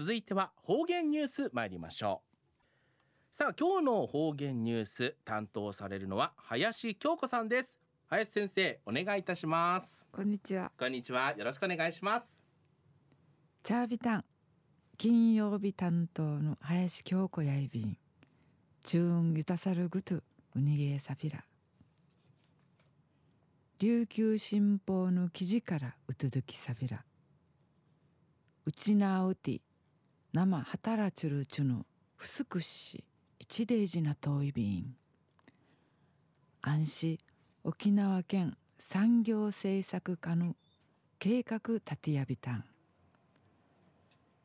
[0.00, 3.36] 続いては方言ニュース参りましょう。
[3.36, 7.76] さあ今日の方言ニュース担当されるのは林京子さんです。
[8.06, 10.08] 林先生お願いいたします。
[10.10, 10.72] こんにちは。
[10.78, 11.34] こんにちは。
[11.36, 12.26] よろしくお願いします。
[13.62, 14.24] チャービタン
[14.96, 17.98] 金曜日担当の林京子やいびん。
[18.82, 20.22] チューンユタサルグトゥ
[20.56, 21.44] ウニゲーサフィラ。
[23.78, 27.04] 琉球新報の記事からうとどきサビラ。
[28.64, 29.60] うちなうて
[30.32, 31.84] 生働ちゅるちゅの
[32.16, 33.02] ふすくし
[33.40, 34.94] 一デージな遠いびん
[36.62, 37.20] 安市
[37.64, 40.54] 沖縄県産業政策課の
[41.18, 42.64] 計画立てやびたん。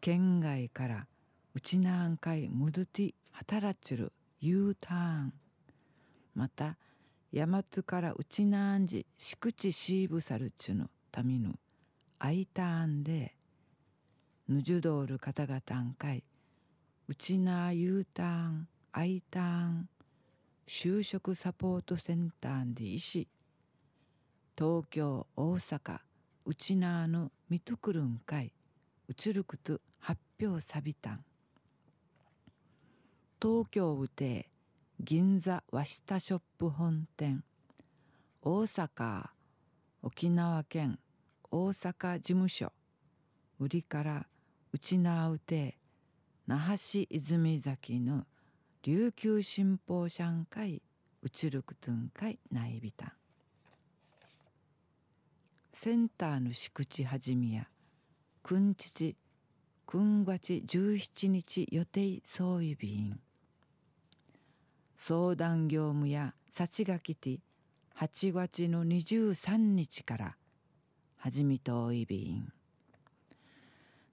[0.00, 1.06] 県外から
[1.54, 5.32] うちなんかいむどて働ちゅる U ターン。
[6.34, 6.76] また
[7.32, 11.54] 大和からうちなんじ敷地シーブサルチュのための
[12.18, 13.37] アイターンで
[14.48, 16.24] ぬじゅどおる方々んかい
[17.06, 19.88] うちな U ターンアイターン
[20.66, 23.28] 就職サポートセンターで医師。
[24.56, 25.98] 東京大阪
[26.46, 28.52] うちなのみとくるんかい。
[29.06, 31.24] うちるくと発表さびたん
[33.40, 34.48] 東京うて
[34.98, 37.44] 銀座和下ショップ本店。
[38.40, 39.28] 大阪
[40.02, 40.98] 沖縄県
[41.50, 42.72] 大阪事務所。
[43.60, 44.26] 売りから
[44.72, 45.78] うちなうて
[46.46, 48.26] 那覇市泉崎の
[48.82, 50.82] 琉球新報社ん会
[51.22, 53.12] うちるくとん会ないびたん。
[55.72, 57.68] センターの敷地はじみや
[58.42, 59.16] くんちち
[59.86, 63.18] くんがち17日予定総意便
[64.96, 67.38] 相談業務や幸がきて
[67.96, 70.36] 8月の23日から
[71.16, 72.52] 始みといびん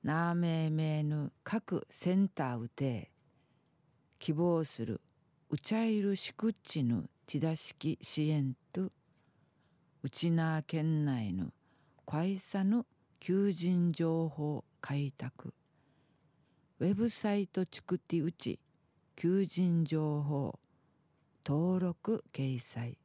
[0.06, 3.10] なあめいめぬ各センターうて
[4.20, 5.02] 希望する
[5.50, 8.92] うちゃいるしくっちぬ手出しき支援と
[10.04, 11.48] うちな県内の
[12.06, 12.86] 会社の
[13.20, 15.56] 求人情報開拓
[16.80, 18.60] ウェブサイトチクティうち
[19.16, 20.60] 求人情報
[21.44, 23.00] 登録掲載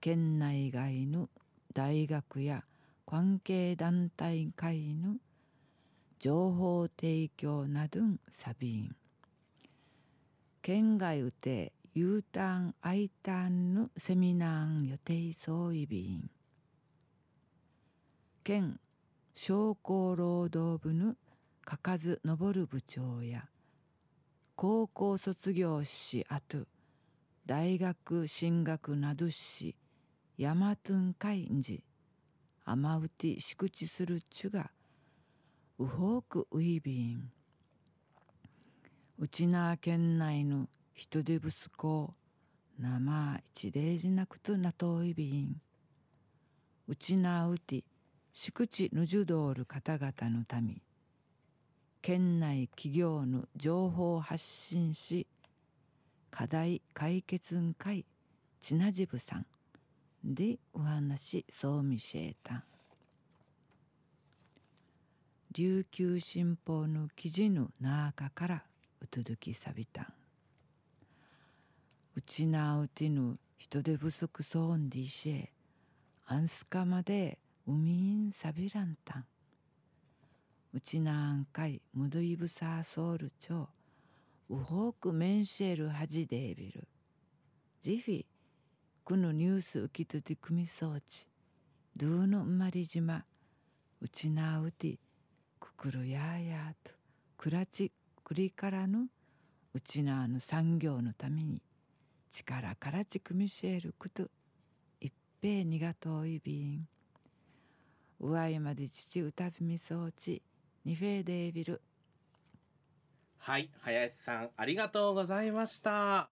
[0.00, 1.28] 県内外の
[1.74, 2.62] 大学や
[3.04, 5.16] 関係団体会の
[6.20, 8.94] 情報提供などんサビン。
[10.60, 16.28] 県外うて U ターン I ターンのセミナーン予定総意便
[18.44, 18.78] 県
[19.34, 21.14] 商工労働部の
[21.64, 23.46] かかずのぼる部長や
[24.56, 26.66] 高校卒業しあと
[27.46, 29.74] 大学進学などし
[30.36, 31.82] ヤマトンカインジ
[32.66, 34.70] アマウティ敷地するちゅが
[35.80, 37.30] ウホークウイビン。
[39.18, 42.12] うちな県内の人手不足を
[42.78, 45.56] 生一デージなくとなといびん。
[46.86, 47.82] うちなうて
[48.30, 50.82] 敷地ぬじゅどおる方々のため
[52.02, 55.26] 県内企業の情報発信し
[56.30, 58.04] 課題解決会
[58.60, 59.46] ちなじぶさん
[60.22, 62.66] でお話そうみしえた。
[65.52, 68.62] 琉球新報の記事の中から
[69.02, 70.06] うとどきさびたん。
[72.14, 75.50] うちなうてぬ人手不足そうんでいしえ
[76.26, 79.24] アンスカまで海んさびらんたん。
[80.72, 83.68] うちなあんかいむどいぶさソウルちょ
[84.50, 86.86] うほくメンシェルはじでビル
[87.82, 88.24] ジフィ
[89.02, 91.26] このニュース受きとて組み装置。
[91.96, 93.24] ドゥーの生まり島
[94.00, 95.00] うちなうて
[95.80, 96.90] くるややと。
[97.38, 97.90] くらち
[98.22, 99.06] くりからの
[99.72, 101.62] うちなの産業のために
[102.30, 104.28] 力からち組みしえること。
[105.00, 105.10] 一
[105.40, 106.86] 平にがといびん
[108.20, 110.42] うわいまで父歌びみ装置
[110.84, 111.80] ニフェーデービル
[113.38, 116.28] はい林さんありがとうございました。